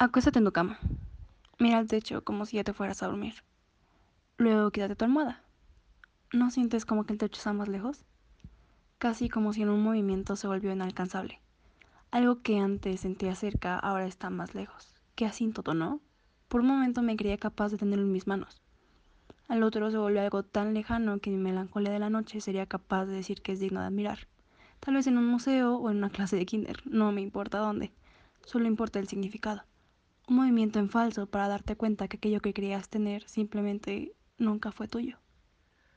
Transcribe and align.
Acuéstate 0.00 0.38
en 0.38 0.44
tu 0.44 0.52
cama. 0.52 0.78
Mira 1.58 1.78
al 1.78 1.88
techo 1.88 2.22
como 2.22 2.46
si 2.46 2.56
ya 2.56 2.62
te 2.62 2.72
fueras 2.72 3.02
a 3.02 3.08
dormir. 3.08 3.34
Luego 4.36 4.70
quítate 4.70 4.94
tu 4.94 5.04
almohada. 5.04 5.42
¿No 6.32 6.52
sientes 6.52 6.84
como 6.84 7.02
que 7.02 7.14
el 7.14 7.18
techo 7.18 7.38
está 7.38 7.52
más 7.52 7.66
lejos? 7.66 8.04
Casi 8.98 9.28
como 9.28 9.52
si 9.52 9.62
en 9.62 9.70
un 9.70 9.82
movimiento 9.82 10.36
se 10.36 10.46
volvió 10.46 10.70
inalcanzable. 10.70 11.40
Algo 12.12 12.42
que 12.42 12.60
antes 12.60 13.00
sentía 13.00 13.34
cerca 13.34 13.76
ahora 13.76 14.06
está 14.06 14.30
más 14.30 14.54
lejos. 14.54 14.94
Qué 15.16 15.26
asíntoto, 15.26 15.74
¿no? 15.74 16.00
Por 16.46 16.60
un 16.60 16.68
momento 16.68 17.02
me 17.02 17.16
creía 17.16 17.36
capaz 17.36 17.70
de 17.70 17.78
tenerlo 17.78 18.04
en 18.04 18.12
mis 18.12 18.28
manos. 18.28 18.62
Al 19.48 19.64
otro 19.64 19.90
se 19.90 19.98
volvió 19.98 20.20
algo 20.20 20.44
tan 20.44 20.74
lejano 20.74 21.18
que 21.18 21.30
mi 21.30 21.38
melancolía 21.38 21.90
de 21.90 21.98
la 21.98 22.08
noche 22.08 22.40
sería 22.40 22.66
capaz 22.66 23.06
de 23.06 23.14
decir 23.14 23.42
que 23.42 23.50
es 23.50 23.58
digno 23.58 23.80
de 23.80 23.86
admirar. 23.86 24.28
Tal 24.78 24.94
vez 24.94 25.08
en 25.08 25.18
un 25.18 25.26
museo 25.26 25.74
o 25.74 25.90
en 25.90 25.96
una 25.96 26.10
clase 26.10 26.36
de 26.36 26.46
kinder, 26.46 26.82
no 26.86 27.10
me 27.10 27.20
importa 27.20 27.58
dónde, 27.58 27.90
solo 28.44 28.68
importa 28.68 29.00
el 29.00 29.08
significado. 29.08 29.64
Un 30.28 30.36
movimiento 30.36 30.78
en 30.78 30.90
falso 30.90 31.26
para 31.26 31.48
darte 31.48 31.74
cuenta 31.74 32.06
que 32.06 32.18
aquello 32.18 32.40
que 32.42 32.52
creías 32.52 32.90
tener 32.90 33.26
simplemente 33.26 34.14
nunca 34.36 34.72
fue 34.72 34.86
tuyo. 34.86 35.16